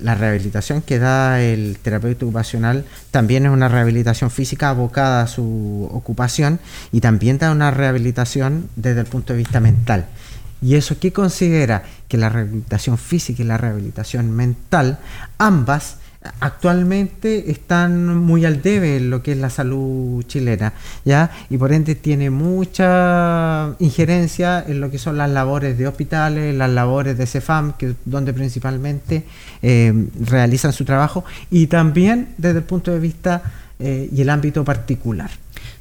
la 0.00 0.14
rehabilitación 0.16 0.82
que 0.82 0.98
da 0.98 1.40
el 1.40 1.78
terapeuta 1.80 2.24
ocupacional 2.24 2.84
también 3.12 3.46
es 3.46 3.52
una 3.52 3.68
rehabilitación 3.68 4.30
física 4.30 4.70
abocada 4.70 5.22
a 5.22 5.26
su 5.28 5.88
ocupación 5.92 6.58
y 6.90 7.00
también 7.00 7.38
da 7.38 7.52
una 7.52 7.70
rehabilitación 7.70 8.68
desde 8.74 9.00
el 9.00 9.06
punto 9.06 9.32
de 9.32 9.38
vista 9.38 9.60
mental. 9.60 10.06
¿Y 10.62 10.76
eso 10.76 10.98
qué 10.98 11.12
considera? 11.12 11.82
Que 12.08 12.16
la 12.16 12.28
rehabilitación 12.28 12.98
física 12.98 13.42
y 13.42 13.46
la 13.46 13.58
rehabilitación 13.58 14.30
mental, 14.30 14.98
ambas 15.38 15.98
actualmente 16.40 17.50
están 17.50 18.16
muy 18.16 18.44
al 18.44 18.62
debe 18.62 18.96
en 18.96 19.10
lo 19.10 19.22
que 19.22 19.32
es 19.32 19.38
la 19.38 19.50
salud 19.50 20.22
chilena, 20.24 20.72
¿ya? 21.04 21.30
Y 21.50 21.58
por 21.58 21.72
ende 21.72 21.94
tiene 21.94 22.30
mucha 22.30 23.74
injerencia 23.78 24.64
en 24.66 24.80
lo 24.80 24.90
que 24.90 24.98
son 24.98 25.18
las 25.18 25.30
labores 25.30 25.76
de 25.76 25.86
hospitales, 25.86 26.54
las 26.54 26.70
labores 26.70 27.18
de 27.18 27.26
CEFAM, 27.26 27.74
que, 27.76 27.94
donde 28.04 28.32
principalmente 28.32 29.24
eh, 29.62 29.92
realizan 30.20 30.72
su 30.72 30.84
trabajo, 30.84 31.24
y 31.50 31.66
también 31.66 32.34
desde 32.38 32.58
el 32.58 32.64
punto 32.64 32.90
de 32.90 33.00
vista 33.00 33.42
eh, 33.78 34.08
y 34.10 34.22
el 34.22 34.30
ámbito 34.30 34.64
particular. 34.64 35.30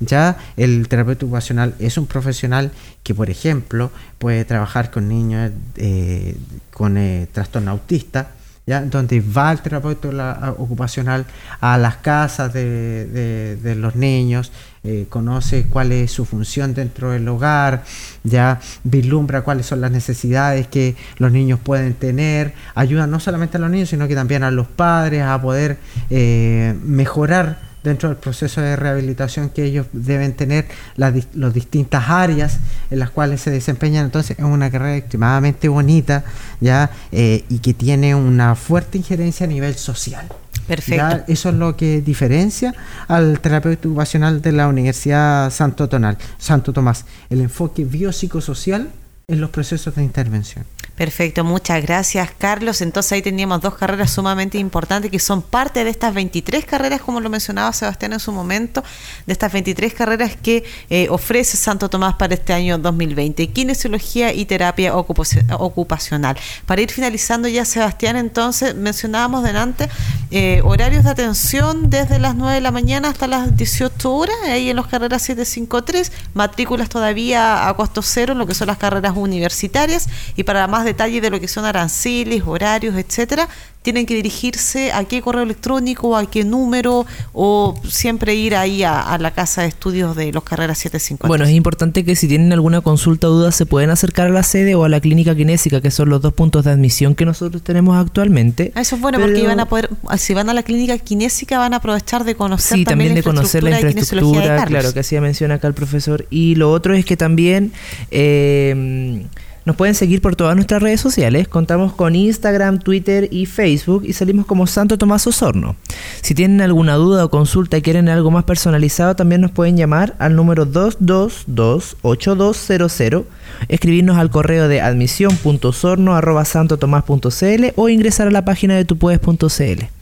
Ya 0.06 0.38
el 0.58 0.88
terapeuta 0.88 1.26
ocupacional 1.26 1.76
es 1.80 1.98
un 1.98 2.08
profesional 2.08 2.72
que, 3.04 3.14
por 3.14 3.30
ejemplo, 3.30 3.92
puede 4.18 4.46
trabajar 4.46 4.92
con 4.92 5.08
niños 5.08 5.52
eh, 5.76 6.36
con 6.72 6.98
eh, 6.98 7.28
trastorno 7.32 7.72
autista, 7.72 8.32
¿ya? 8.66 8.82
donde 8.82 9.22
va 9.22 9.52
el 9.52 9.62
terapeuta 9.62 10.56
ocupacional 10.58 11.26
a 11.62 11.78
las 11.78 11.98
casas 11.98 12.52
de, 12.54 13.76
los 13.78 13.96
niños, 13.96 14.52
eh, 14.84 15.06
conoce 15.10 15.68
cuál 15.68 15.92
es 15.92 16.12
su 16.12 16.26
función 16.26 16.74
dentro 16.74 17.12
del 17.12 17.28
hogar, 17.28 17.84
ya 18.24 18.60
vislumbra 18.84 19.44
cuáles 19.44 19.68
son 19.68 19.82
las 19.82 19.92
necesidades 19.92 20.68
que 20.68 20.96
los 21.18 21.32
niños 21.32 21.60
pueden 21.60 21.94
tener, 21.94 22.54
ayuda 22.76 23.06
no 23.08 23.20
solamente 23.20 23.58
a 23.58 23.60
los 23.60 23.70
niños, 23.70 23.90
sino 23.90 24.08
que 24.08 24.16
también 24.16 24.44
a 24.44 24.52
los 24.52 24.68
padres 24.68 25.24
a 25.24 25.40
poder 25.42 25.78
mejorar 26.10 27.73
dentro 27.84 28.10
del 28.10 28.18
proceso 28.18 28.62
de 28.62 28.76
rehabilitación 28.76 29.50
que 29.50 29.66
ellos 29.66 29.88
deben 29.92 30.34
tener, 30.34 30.68
las 30.96 31.54
distintas 31.54 32.10
áreas 32.10 32.60
en 32.90 33.00
las 33.00 33.10
cuales 33.10 33.42
se 33.42 33.52
desempeñan. 33.52 34.06
Entonces 34.06 34.38
es 34.38 34.46
una 34.46 34.72
carrera 34.72 34.96
extremadamente 34.96 35.68
bonita 35.68 36.24
ya 36.60 36.90
eh, 37.12 37.44
y 37.50 37.60
que 37.60 37.74
tiene 37.74 38.16
una 38.16 38.56
fuerte 38.56 38.98
injerencia 38.98 39.46
a 39.46 39.50
nivel 39.50 39.76
social. 39.76 40.28
Perfecto. 40.68 41.24
Eso 41.28 41.50
es 41.50 41.56
lo 41.56 41.76
que 41.76 42.02
diferencia 42.02 42.74
al 43.08 43.40
terapeuta 43.40 43.88
ocupacional 43.88 44.42
de 44.42 44.54
la 44.54 44.68
Universidad 44.68 45.52
Santo, 45.52 45.90
Tonal, 45.90 46.18
Santo 46.38 46.72
Tomás, 46.72 47.06
el 47.30 47.42
enfoque 47.42 47.84
biopsicosocial 47.84 48.90
en 49.28 49.42
los 49.42 49.50
procesos 49.50 49.96
de 49.96 50.04
intervención. 50.04 50.66
Perfecto, 50.96 51.44
muchas 51.44 51.82
gracias 51.82 52.30
Carlos. 52.38 52.80
Entonces 52.82 53.14
ahí 53.14 53.24
teníamos 53.24 53.62
dos 53.62 53.74
carreras 53.74 54.12
sumamente 54.12 54.60
importantes 54.60 55.10
que 55.10 55.18
son 55.18 55.42
parte 55.42 55.84
de 55.84 55.90
estas 55.90 56.14
23 56.14 56.66
carreras, 56.66 57.02
como 57.02 57.20
lo 57.20 57.32
mencionaba 57.32 57.74
Sebastián 57.74 58.14
en 58.14 58.20
su 58.20 58.32
momento, 58.32 58.84
de 59.26 59.34
estas 59.34 59.52
23 59.52 59.92
carreras 59.92 60.36
que 60.36 60.64
eh, 60.92 61.08
ofrece 61.10 61.58
Santo 61.58 61.90
Tomás 61.90 62.14
para 62.14 62.36
este 62.36 62.54
año 62.54 62.78
2020, 62.78 63.48
kinesiología 63.48 64.34
y 64.34 64.46
terapia 64.46 64.96
ocupacional. 64.96 66.38
Para 66.68 66.82
ir 66.82 66.92
finalizando 66.92 67.48
ya 67.48 67.66
Sebastián, 67.66 68.16
entonces 68.16 68.76
mencionábamos 68.76 69.44
delante 69.44 69.90
eh, 70.30 70.62
horarios 70.64 71.06
de 71.06 71.10
atención 71.10 71.90
desde 71.90 72.20
las 72.20 72.36
9 72.36 72.54
de 72.54 72.62
la 72.62 72.72
mañana 72.72 73.10
hasta 73.10 73.26
las 73.26 73.58
18 73.58 74.14
horas, 74.14 74.36
ahí 74.46 74.70
en 74.70 74.76
los 74.76 74.86
carreras 74.86 75.24
753, 75.24 76.12
matrículas 76.36 76.90
todavía 76.90 77.68
a 77.68 77.74
costo 77.76 78.04
cero, 78.04 78.34
en 78.34 78.38
lo 78.38 78.46
que 78.46 78.54
son 78.54 78.68
las 78.68 78.78
carreras 78.78 79.14
universitarias 79.16 80.08
y 80.36 80.44
para 80.44 80.68
más 80.68 80.83
detalle 80.84 81.22
de 81.22 81.30
lo 81.30 81.40
que 81.40 81.48
son 81.48 81.66
aranceles, 81.66 82.44
horarios, 82.46 82.96
etcétera, 82.96 83.48
tienen 83.84 84.06
que 84.06 84.16
dirigirse 84.16 84.92
a 84.92 85.04
qué 85.04 85.22
correo 85.22 85.44
electrónico, 85.44 86.18
a 86.18 86.26
qué 86.30 86.44
número 86.44 87.06
o 87.34 87.80
siempre 87.88 88.34
ir 88.34 88.56
ahí 88.56 88.82
a, 88.84 89.18
la 89.20 89.32
casa 89.32 89.62
de 89.62 89.68
estudios 89.68 90.16
de 90.16 90.32
los 90.32 90.44
carreras 90.44 90.78
750. 90.80 91.28
Bueno, 91.28 91.44
es 91.44 91.52
importante 91.52 92.04
que 92.04 92.16
si 92.16 92.28
tienen 92.28 92.52
alguna 92.54 92.82
consulta 92.82 93.28
o 93.28 93.32
duda 93.32 93.52
se 93.52 93.66
pueden 93.66 93.90
acercar 93.90 94.28
a 94.28 94.30
la 94.30 94.44
sede 94.44 94.74
o 94.76 94.86
a 94.86 94.90
la 94.90 95.02
clínica 95.02 95.36
kinésica, 95.36 95.82
que 95.82 95.92
son 95.92 96.10
los 96.10 96.22
dos 96.22 96.34
puntos 96.34 96.64
de 96.64 96.72
admisión 96.72 97.14
que 97.14 97.26
nosotros 97.26 97.62
tenemos 97.62 97.98
actualmente. 97.98 98.72
Ah, 98.74 98.82
eso 98.82 98.96
es 98.96 99.02
bueno 99.02 99.20
porque 99.20 99.46
van 99.46 99.60
a 99.60 99.66
poder, 99.66 99.90
si 100.18 100.34
van 100.34 100.50
a 100.50 100.54
la 100.54 100.64
clínica 100.64 100.98
kinésica 100.98 101.60
van 101.60 101.74
a 101.74 101.78
aprovechar 101.78 102.24
de 102.24 102.36
conocer 102.36 102.80
sí, 102.80 102.86
también, 102.86 103.14
de 103.14 103.22
conocer 103.22 103.64
la 103.64 103.82
infraestructura, 103.82 104.66
claro, 104.66 104.94
que 104.94 105.02
así 105.02 105.20
menciona 105.20 105.56
acá 105.56 105.68
el 105.68 105.74
profesor. 105.74 106.26
Y 106.30 106.56
lo 106.56 106.72
otro 106.72 106.94
es 106.94 107.06
que 107.06 107.18
también 107.18 107.74
eh, 108.12 109.26
Nos 109.66 109.76
pueden 109.76 109.96
seguir 109.96 110.22
por 110.22 110.36
todas 110.36 110.56
nuestras 110.56 110.80
redes 110.82 111.00
sociales. 111.00 111.48
Contamos 111.48 111.94
con 111.94 112.16
Instagram, 112.16 112.80
Twitter 112.80 113.30
y 113.32 113.46
Facebook 113.46 114.04
y 114.06 114.12
salimos 114.14 114.46
como 114.46 114.68
Santo 114.68 114.98
Tomás 114.98 115.26
Osorno. 115.28 115.76
Si 116.22 116.36
tienen 116.36 116.62
alguna 116.62 116.96
duda 116.96 117.26
o 117.26 117.30
consulta 117.30 117.78
y 117.78 117.82
quieren 117.82 118.10
algo 118.10 118.32
más 118.32 118.44
personalizado, 118.44 119.16
también 119.16 119.40
nos 119.42 119.52
pueden 119.52 119.78
llamar 119.78 120.16
al 120.20 120.36
número 120.36 120.68
222-8200, 120.68 123.24
escribirnos 123.70 124.18
al 124.18 124.30
correo 124.30 124.68
de 124.68 124.82
admisión.osorno.santotomás.cl 124.82 127.66
o 127.76 127.90
ingresar 127.90 128.28
a 128.28 128.32
la 128.32 128.44
página 128.44 128.76
de 128.76 128.84
tupuedes.cl. 128.86 129.93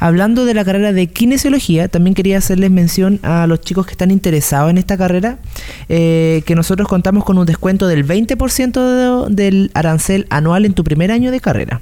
Hablando 0.00 0.44
de 0.44 0.54
la 0.54 0.64
carrera 0.64 0.92
de 0.92 1.06
kinesiología, 1.06 1.88
también 1.88 2.14
quería 2.14 2.38
hacerles 2.38 2.70
mención 2.70 3.20
a 3.22 3.46
los 3.46 3.60
chicos 3.60 3.86
que 3.86 3.92
están 3.92 4.10
interesados 4.10 4.70
en 4.70 4.78
esta 4.78 4.96
carrera, 4.96 5.38
eh, 5.88 6.42
que 6.46 6.54
nosotros 6.54 6.88
contamos 6.88 7.24
con 7.24 7.38
un 7.38 7.46
descuento 7.46 7.86
del 7.86 8.06
20% 8.06 9.28
del 9.28 9.70
arancel 9.74 10.26
anual 10.30 10.64
en 10.64 10.74
tu 10.74 10.84
primer 10.84 11.10
año 11.10 11.30
de 11.30 11.40
carrera. 11.40 11.80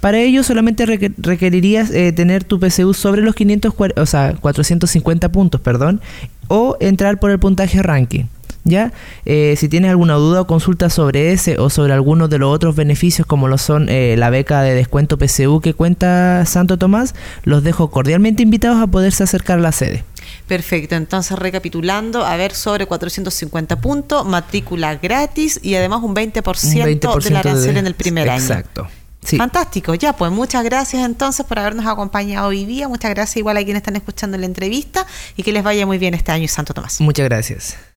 Para 0.00 0.18
ello 0.18 0.44
solamente 0.44 0.86
requerirías 0.86 1.90
eh, 1.90 2.12
tener 2.12 2.44
tu 2.44 2.60
PSU 2.60 2.94
sobre 2.94 3.22
los 3.22 3.34
500, 3.34 3.74
o 3.96 4.06
sea, 4.06 4.34
450 4.40 5.32
puntos, 5.32 5.60
perdón, 5.60 6.00
o 6.46 6.76
entrar 6.80 7.18
por 7.18 7.30
el 7.30 7.40
puntaje 7.40 7.82
ranking. 7.82 8.24
¿Ya? 8.68 8.92
Eh, 9.24 9.54
si 9.56 9.68
tienes 9.68 9.90
alguna 9.90 10.14
duda 10.14 10.42
o 10.42 10.46
consulta 10.46 10.90
sobre 10.90 11.32
ese 11.32 11.58
o 11.58 11.70
sobre 11.70 11.92
algunos 11.92 12.30
de 12.30 12.38
los 12.38 12.54
otros 12.54 12.76
beneficios 12.76 13.26
como 13.26 13.48
lo 13.48 13.58
son 13.58 13.88
eh, 13.88 14.14
la 14.16 14.30
beca 14.30 14.62
de 14.62 14.74
descuento 14.74 15.18
PSU 15.18 15.60
que 15.60 15.74
cuenta 15.74 16.44
Santo 16.46 16.76
Tomás, 16.78 17.14
los 17.44 17.62
dejo 17.62 17.90
cordialmente 17.90 18.42
invitados 18.42 18.80
a 18.80 18.86
poderse 18.86 19.24
acercar 19.24 19.58
a 19.58 19.62
la 19.62 19.72
sede. 19.72 20.04
Perfecto, 20.46 20.94
entonces 20.94 21.38
recapitulando, 21.38 22.24
a 22.24 22.36
ver, 22.36 22.54
sobre 22.54 22.86
450 22.86 23.80
puntos, 23.80 24.26
matrícula 24.26 24.96
gratis 24.96 25.60
y 25.62 25.74
además 25.74 26.02
un 26.02 26.14
20%, 26.14 27.22
de 27.22 27.30
la 27.30 27.40
arancel 27.40 27.76
en 27.76 27.86
el 27.86 27.94
primer 27.94 28.30
año. 28.30 28.40
Exacto. 28.40 28.88
Fantástico, 29.36 29.94
ya 29.94 30.14
pues 30.14 30.32
muchas 30.32 30.64
gracias 30.64 31.04
entonces 31.04 31.44
por 31.44 31.58
habernos 31.58 31.86
acompañado 31.86 32.48
hoy 32.48 32.64
día, 32.64 32.88
muchas 32.88 33.10
gracias 33.10 33.36
igual 33.36 33.56
a 33.58 33.64
quienes 33.64 33.80
están 33.80 33.96
escuchando 33.96 34.38
la 34.38 34.46
entrevista 34.46 35.06
y 35.36 35.42
que 35.42 35.52
les 35.52 35.62
vaya 35.62 35.84
muy 35.84 35.98
bien 35.98 36.14
este 36.14 36.32
año 36.32 36.48
Santo 36.48 36.72
Tomás. 36.72 37.00
Muchas 37.00 37.24
gracias. 37.26 37.78